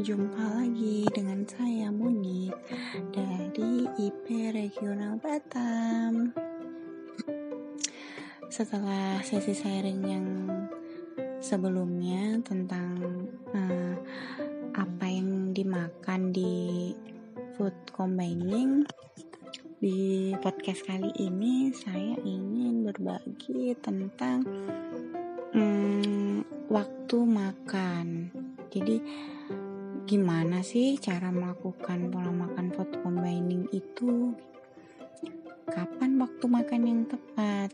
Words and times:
Jumpa 0.00 0.64
lagi 0.64 1.04
dengan 1.12 1.44
saya 1.44 1.92
Monik 1.92 2.56
dari 3.12 3.84
IP 4.00 4.48
Regional 4.48 5.20
Batam. 5.20 6.32
Setelah 8.48 9.20
sesi 9.20 9.52
sharing 9.52 10.00
yang 10.00 10.26
sebelumnya 11.44 12.40
tentang 12.40 12.96
uh, 13.52 13.94
apa 14.72 15.04
yang 15.04 15.52
dimakan 15.52 16.32
di 16.32 16.96
food 17.60 17.76
combining, 17.92 18.88
di 19.84 20.32
podcast 20.40 20.80
kali 20.88 21.12
ini 21.20 21.76
saya 21.76 22.16
ingin 22.24 22.88
berbagi 22.88 23.76
tentang 23.84 24.48
um, 25.52 26.40
waktu 26.72 27.18
makan. 27.20 28.32
Jadi 28.70 29.02
gimana 30.10 30.58
sih 30.66 30.98
cara 30.98 31.30
melakukan 31.30 32.10
pola 32.10 32.34
makan 32.34 32.74
food 32.74 32.98
combining 32.98 33.70
itu? 33.70 34.34
Kapan 35.70 36.18
waktu 36.18 36.50
makan 36.50 36.82
yang 36.82 37.02
tepat? 37.06 37.70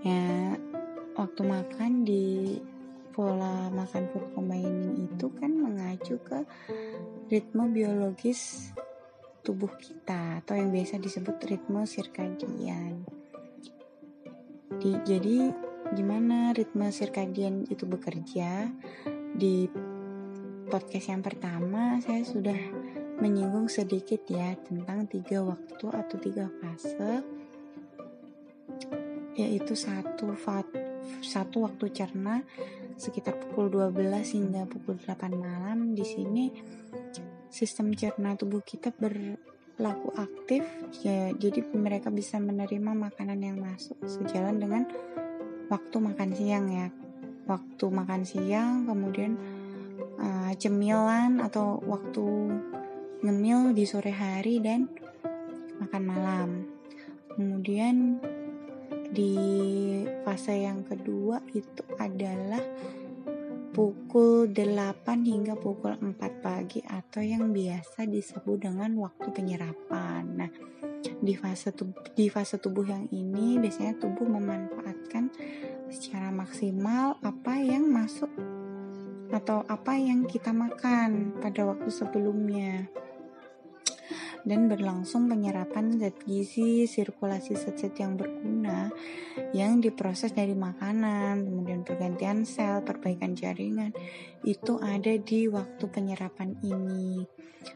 Ya 0.00 0.56
waktu 1.12 1.44
makan 1.44 2.08
di 2.08 2.56
pola 3.12 3.68
makan 3.68 4.08
food 4.16 4.32
combining 4.32 5.04
itu 5.04 5.28
kan 5.36 5.52
mengacu 5.52 6.16
ke 6.24 6.40
ritme 7.28 7.68
biologis 7.68 8.72
tubuh 9.44 9.76
kita 9.76 10.40
atau 10.40 10.56
yang 10.56 10.72
biasa 10.72 10.96
disebut 11.04 11.36
ritme 11.44 11.84
sirkadian. 11.84 13.04
Di, 14.80 14.96
jadi 15.04 15.52
gimana 15.92 16.56
ritme 16.56 16.88
sirkadian 16.88 17.68
itu 17.68 17.84
bekerja? 17.84 18.72
Di 19.36 19.68
podcast 20.74 21.06
yang 21.06 21.22
pertama 21.22 22.02
saya 22.02 22.26
sudah 22.26 22.58
menyinggung 23.22 23.70
sedikit 23.70 24.26
ya 24.26 24.58
tentang 24.58 25.06
tiga 25.06 25.38
waktu 25.46 25.86
atau 25.86 26.16
tiga 26.18 26.50
fase 26.58 27.22
yaitu 29.38 29.78
satu 29.78 30.34
satu 31.22 31.70
waktu 31.70 31.94
cerna 31.94 32.42
sekitar 32.98 33.38
pukul 33.38 33.70
12 33.70 34.34
hingga 34.34 34.66
pukul 34.66 34.98
8 34.98 35.30
malam. 35.38 35.94
Di 35.94 36.02
sini 36.02 36.50
sistem 37.54 37.94
cerna 37.94 38.34
tubuh 38.34 38.66
kita 38.66 38.90
berlaku 38.90 40.10
aktif 40.18 40.66
ya 41.06 41.30
jadi 41.38 41.70
mereka 41.70 42.10
bisa 42.10 42.42
menerima 42.42 42.98
makanan 42.98 43.38
yang 43.38 43.62
masuk 43.62 43.94
sejalan 44.10 44.58
dengan 44.58 44.90
waktu 45.70 45.96
makan 46.02 46.34
siang 46.34 46.66
ya. 46.66 46.90
Waktu 47.46 47.84
makan 47.94 48.26
siang 48.26 48.90
kemudian 48.90 49.38
uh, 50.18 50.52
cemilan 50.56 51.42
atau 51.42 51.80
waktu 51.84 52.26
ngemil 53.24 53.72
di 53.72 53.84
sore 53.88 54.12
hari 54.12 54.60
dan 54.60 54.86
makan 55.80 56.02
malam. 56.04 56.50
Kemudian 57.34 58.20
di 59.14 59.34
fase 60.26 60.66
yang 60.66 60.82
kedua 60.82 61.42
itu 61.54 61.82
adalah 61.98 62.62
pukul 63.74 64.54
8 64.54 65.02
hingga 65.26 65.58
pukul 65.58 65.98
4 65.98 66.14
pagi 66.38 66.78
atau 66.86 67.18
yang 67.18 67.50
biasa 67.50 68.06
disebut 68.06 68.70
dengan 68.70 68.94
waktu 69.02 69.34
penyerapan. 69.34 70.22
Nah, 70.38 70.50
di 71.02 71.34
fase 71.34 71.74
tubuh, 71.74 72.06
di 72.14 72.30
fase 72.30 72.62
tubuh 72.62 72.86
yang 72.86 73.10
ini 73.10 73.58
biasanya 73.58 73.98
tubuh 73.98 74.30
memanfaatkan 74.30 75.34
secara 75.90 76.30
maksimal 76.30 77.18
apa 77.18 77.58
yang 77.58 77.90
masuk 77.90 78.30
atau 79.34 79.66
apa 79.66 79.98
yang 79.98 80.30
kita 80.30 80.54
makan 80.54 81.42
pada 81.42 81.66
waktu 81.66 81.90
sebelumnya 81.90 82.86
dan 84.44 84.68
berlangsung 84.68 85.26
penyerapan 85.26 85.96
zat 85.96 86.20
gizi, 86.28 86.84
sirkulasi 86.84 87.56
zat-zat 87.56 87.96
yang 87.96 88.20
berguna 88.20 88.92
yang 89.56 89.80
diproses 89.80 90.36
dari 90.36 90.52
makanan, 90.52 91.48
kemudian 91.48 91.80
pergantian 91.82 92.44
sel, 92.44 92.84
perbaikan 92.84 93.32
jaringan, 93.32 93.96
itu 94.44 94.76
ada 94.78 95.16
di 95.16 95.48
waktu 95.48 95.84
penyerapan 95.88 96.60
ini. 96.60 97.24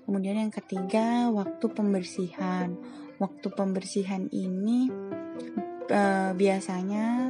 Kemudian 0.05 0.37
yang 0.37 0.53
ketiga, 0.53 1.33
waktu 1.33 1.67
pembersihan. 1.73 2.77
Waktu 3.19 3.51
pembersihan 3.51 4.31
ini 4.31 4.93
e, 5.91 6.03
biasanya 6.37 7.28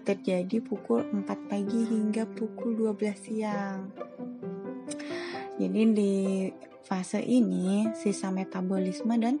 terjadi 0.00 0.64
pukul 0.64 1.04
4 1.04 1.50
pagi 1.50 1.80
hingga 1.84 2.24
pukul 2.24 2.72
12 2.96 3.12
siang. 3.18 3.92
Jadi 5.60 5.80
di 5.92 6.14
fase 6.82 7.20
ini 7.20 7.92
sisa 7.92 8.32
metabolisme 8.32 9.12
dan 9.20 9.36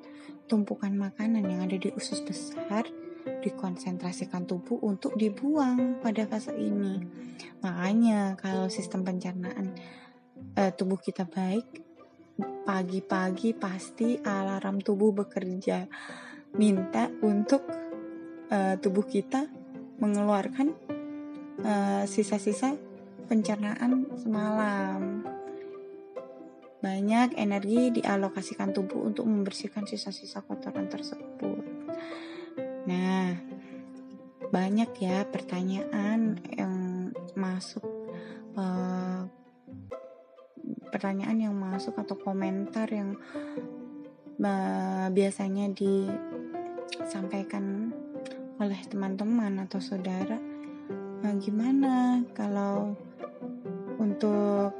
tumpukan 0.46 0.92
makanan 0.92 1.48
yang 1.48 1.64
ada 1.64 1.80
di 1.80 1.88
usus 1.96 2.20
besar 2.20 2.84
dikonsentrasikan 3.22 4.46
tubuh 4.46 4.78
untuk 4.82 5.14
dibuang 5.16 6.02
pada 6.02 6.26
fase 6.26 6.54
ini. 6.54 7.00
Makanya 7.62 8.38
kalau 8.38 8.70
sistem 8.70 9.02
pencernaan 9.02 9.74
e, 10.54 10.62
tubuh 10.74 10.98
kita 10.98 11.26
baik, 11.26 11.66
pagi-pagi 12.66 13.54
pasti 13.54 14.18
alarm 14.22 14.82
tubuh 14.82 15.10
bekerja 15.14 15.86
minta 16.58 17.10
untuk 17.22 17.62
e, 18.50 18.78
tubuh 18.78 19.06
kita 19.06 19.61
mengeluarkan 20.00 20.72
eh, 21.60 22.04
sisa-sisa 22.08 22.72
uh, 22.72 22.92
pencernaan 23.26 24.06
semalam. 24.20 25.24
Banyak 26.82 27.38
energi 27.38 28.02
dialokasikan 28.02 28.74
tubuh 28.74 29.06
untuk 29.06 29.22
membersihkan 29.24 29.86
sisa-sisa 29.86 30.42
kotoran 30.42 30.90
tersebut. 30.90 31.62
Nah, 32.90 33.38
banyak 34.50 34.90
ya 34.98 35.22
pertanyaan 35.30 36.42
yang 36.50 36.74
masuk 37.38 37.86
uh, 38.58 39.30
pertanyaan 40.92 41.40
yang 41.40 41.56
masuk 41.56 41.96
atau 41.96 42.20
komentar 42.20 42.84
yang 42.92 43.16
uh, 44.42 45.08
biasanya 45.08 45.72
disampaikan 45.72 47.96
oleh 48.62 48.78
teman-teman 48.86 49.66
atau 49.66 49.82
saudara. 49.82 50.38
Nah, 51.22 51.32
gimana 51.42 52.22
kalau 52.30 52.94
untuk 53.98 54.70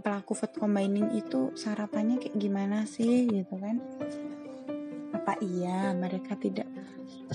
pelaku 0.00 0.32
food 0.32 0.56
combining 0.56 1.12
itu 1.12 1.52
sarapannya 1.52 2.16
kayak 2.16 2.40
gimana 2.40 2.88
sih 2.88 3.28
gitu 3.28 3.60
kan? 3.60 3.76
Apa 5.12 5.36
iya 5.44 5.92
mereka 5.92 6.32
tidak 6.40 6.68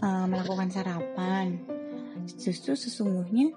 uh, 0.02 0.26
melakukan 0.26 0.74
sarapan? 0.74 1.62
Justru 2.26 2.74
sesungguhnya 2.74 3.54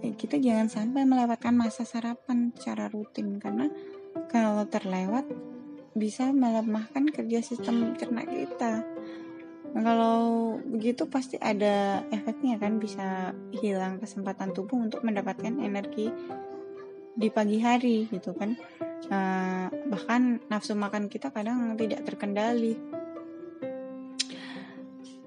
eh, 0.00 0.16
kita 0.16 0.40
jangan 0.40 0.72
sampai 0.72 1.04
melewatkan 1.04 1.52
masa 1.52 1.84
sarapan 1.84 2.48
secara 2.56 2.88
rutin. 2.88 3.36
Karena 3.36 3.68
kalau 4.32 4.64
terlewat 4.64 5.28
bisa 5.92 6.32
melemahkan 6.32 7.12
kerja 7.12 7.44
sistem 7.44 7.92
cerna 7.94 8.24
kita 8.24 8.82
Nah, 9.74 9.82
kalau 9.82 10.18
begitu 10.62 11.10
pasti 11.10 11.34
ada 11.42 12.06
efeknya 12.14 12.62
kan 12.62 12.78
bisa 12.78 13.34
hilang 13.50 13.98
kesempatan 13.98 14.54
tubuh 14.54 14.78
untuk 14.78 15.02
mendapatkan 15.02 15.50
energi 15.58 16.14
di 17.14 17.28
pagi 17.30 17.58
hari 17.58 18.06
gitu 18.06 18.34
kan. 18.38 18.54
Uh, 19.10 19.66
bahkan 19.90 20.38
nafsu 20.46 20.78
makan 20.78 21.10
kita 21.10 21.34
kadang 21.34 21.74
tidak 21.74 22.06
terkendali. 22.06 22.78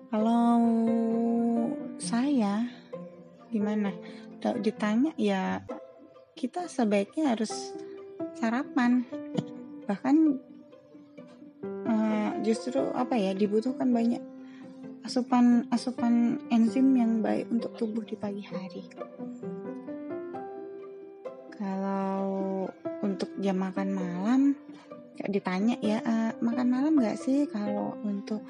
Kalau 0.08 0.64
saya 2.00 2.72
gimana? 3.52 3.92
Ditanya 4.40 5.12
ya 5.20 5.60
kita 6.40 6.72
sebaiknya 6.72 7.36
harus 7.36 7.76
sarapan. 8.40 9.04
Bahkan 9.84 10.16
uh, 11.84 12.30
justru 12.48 12.80
apa 12.96 13.20
ya 13.20 13.36
dibutuhkan 13.36 13.92
banyak 13.92 14.24
asupan 15.08 15.64
asupan 15.72 16.36
enzim 16.52 16.92
yang 16.92 17.24
baik 17.24 17.48
untuk 17.48 17.72
tubuh 17.80 18.04
di 18.04 18.20
pagi 18.20 18.44
hari. 18.44 18.84
Kalau 21.56 22.68
untuk 23.00 23.32
jam 23.40 23.56
makan 23.56 23.96
malam, 23.96 24.52
ditanya 25.32 25.80
ya 25.80 26.04
uh, 26.04 26.36
makan 26.44 26.68
malam 26.68 27.00
nggak 27.00 27.16
sih 27.24 27.48
kalau 27.48 27.96
untuk 28.04 28.44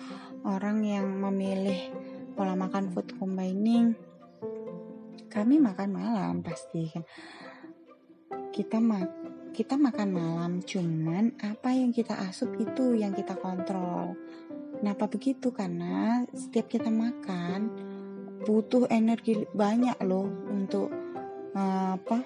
orang 0.49 0.81
yang 0.81 1.05
memilih 1.05 1.93
pola 2.33 2.57
makan 2.57 2.89
food 2.89 3.13
combining? 3.21 3.93
Kami 5.29 5.61
makan 5.61 5.93
malam 5.93 6.41
pasti 6.41 6.89
kan. 6.89 7.05
Kita 8.49 8.81
mak 8.81 9.05
kita 9.53 9.77
makan 9.77 10.09
malam, 10.09 10.51
cuman 10.65 11.37
apa 11.37 11.69
yang 11.69 11.93
kita 11.93 12.17
asup 12.25 12.49
itu 12.57 12.97
yang 12.97 13.13
kita 13.13 13.37
kontrol 13.37 14.17
Kenapa 14.77 15.09
begitu? 15.09 15.49
Karena 15.49 16.21
setiap 16.31 16.69
kita 16.69 16.93
makan 16.93 17.73
butuh 18.45 18.85
energi 18.93 19.43
banyak 19.49 19.97
loh 20.05 20.29
untuk 20.53 20.93
uh, 21.57 21.97
apa 21.97 22.21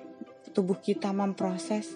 tubuh 0.51 0.75
kita 0.83 1.15
memproses 1.15 1.95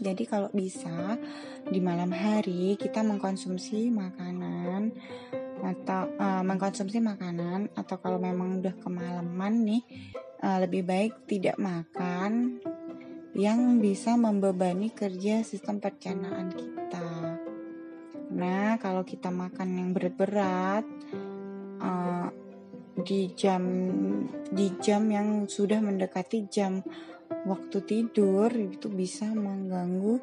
jadi 0.00 0.24
kalau 0.24 0.48
bisa 0.48 1.20
di 1.68 1.76
malam 1.76 2.08
hari 2.08 2.78
kita 2.80 3.04
mengkonsumsi 3.04 3.92
makanan 3.92 4.96
atau 5.60 6.08
uh, 6.16 6.40
mengkonsumsi 6.40 7.04
makanan 7.04 7.68
atau 7.76 8.00
kalau 8.00 8.16
memang 8.16 8.64
udah 8.64 8.72
kemalaman 8.80 9.54
nih 9.60 9.82
uh, 10.40 10.56
lebih 10.64 10.88
baik 10.88 11.28
tidak 11.28 11.60
makan 11.60 12.64
yang 13.36 13.76
bisa 13.76 14.16
membebani 14.16 14.88
kerja 14.88 15.44
sistem 15.44 15.78
pencernaan 15.84 16.48
kita. 16.48 16.79
Nah, 18.40 18.80
kalau 18.80 19.04
kita 19.04 19.28
makan 19.28 19.68
yang 19.76 19.88
berat-berat 19.92 20.88
uh, 21.84 22.28
di 23.04 23.36
jam 23.36 23.62
di 24.48 24.72
jam 24.80 25.04
yang 25.12 25.44
sudah 25.44 25.84
mendekati 25.84 26.48
jam 26.48 26.80
waktu 27.44 27.84
tidur 27.84 28.48
itu 28.48 28.88
bisa 28.88 29.28
mengganggu 29.28 30.16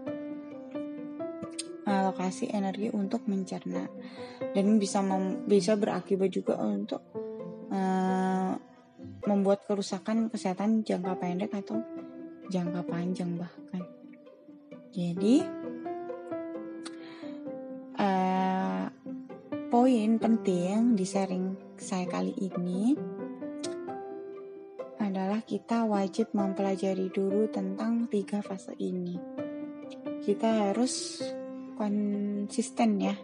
alokasi 1.87 2.51
energi 2.51 2.91
untuk 2.91 3.23
mencerna 3.29 3.85
dan 4.51 4.65
bisa 4.81 4.99
mem, 5.05 5.45
bisa 5.45 5.77
berakibat 5.77 6.33
juga 6.33 6.57
untuk 6.59 7.05
uh, 7.69 8.53
membuat 9.29 9.63
kerusakan 9.69 10.33
kesehatan 10.33 10.81
jangka 10.81 11.13
pendek 11.21 11.53
atau 11.53 11.79
jangka 12.49 12.81
panjang 12.81 13.37
bahkan. 13.39 13.83
Jadi 14.91 15.45
poin 19.67 20.15
penting 20.15 20.95
di 20.95 21.03
sharing 21.03 21.75
saya 21.75 22.07
kali 22.07 22.31
ini 22.39 22.95
adalah 24.95 25.43
kita 25.43 25.83
wajib 25.83 26.31
mempelajari 26.31 27.11
dulu 27.11 27.51
tentang 27.51 28.07
tiga 28.07 28.39
fase 28.39 28.75
ini. 28.79 29.19
Kita 30.23 30.71
harus 30.71 31.19
konsisten 31.75 32.99
ya 33.03 33.15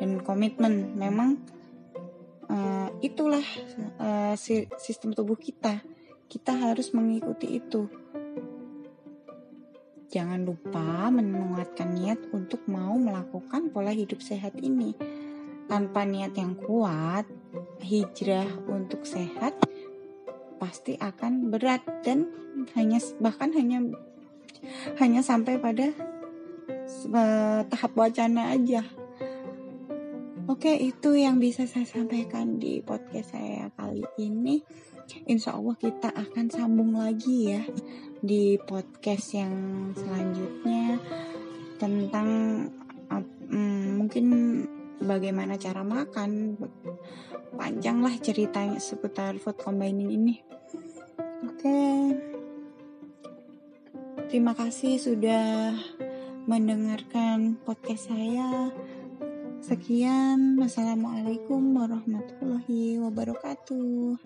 dan 0.00 0.24
komitmen. 0.24 0.96
Memang 0.96 1.36
uh, 2.48 2.88
itulah 3.04 3.44
uh, 4.00 4.34
sistem 4.80 5.12
tubuh 5.12 5.36
kita. 5.36 5.84
Kita 6.24 6.56
harus 6.56 6.96
mengikuti 6.96 7.60
itu 7.60 8.04
Jangan 10.14 10.46
lupa 10.46 11.10
menguatkan 11.10 11.90
niat 11.90 12.30
untuk 12.30 12.62
mau 12.70 12.94
melakukan 12.94 13.74
pola 13.74 13.90
hidup 13.90 14.22
sehat 14.22 14.54
ini. 14.62 14.94
Tanpa 15.64 16.04
niat 16.04 16.36
yang 16.36 16.54
kuat, 16.60 17.24
hijrah 17.80 18.48
untuk 18.68 19.04
sehat 19.08 19.56
pasti 20.60 20.96
akan 20.96 21.52
berat 21.52 21.82
dan 22.06 22.30
hanya 22.78 22.96
bahkan 23.20 23.52
hanya 23.52 23.84
hanya 24.96 25.20
sampai 25.20 25.60
pada 25.60 25.92
tahap 27.68 27.92
wacana 27.96 28.54
aja. 28.54 28.84
Oke, 30.44 30.76
itu 30.76 31.16
yang 31.16 31.40
bisa 31.40 31.64
saya 31.64 31.88
sampaikan 31.88 32.60
di 32.60 32.84
podcast 32.84 33.32
saya 33.32 33.72
kali 33.76 34.04
ini. 34.20 34.60
Insya 35.28 35.56
Allah 35.56 35.76
kita 35.76 36.12
akan 36.12 36.46
sambung 36.48 36.96
lagi 36.96 37.52
ya 37.52 37.64
di 38.24 38.56
podcast 38.60 39.36
yang 39.36 39.52
selanjutnya 39.92 40.96
tentang 41.76 42.23
bagaimana 45.14 45.54
cara 45.54 45.86
makan. 45.86 46.58
Panjang 47.54 48.02
lah 48.02 48.14
ceritanya 48.18 48.82
seputar 48.82 49.38
food 49.38 49.54
combining 49.62 50.10
ini. 50.10 50.42
Oke. 51.46 51.80
Terima 54.26 54.58
kasih 54.58 54.98
sudah 54.98 55.70
mendengarkan 56.50 57.62
podcast 57.62 58.10
saya. 58.10 58.74
Sekian. 59.62 60.58
Wassalamualaikum 60.58 61.62
warahmatullahi 61.78 62.98
wabarakatuh 62.98 64.18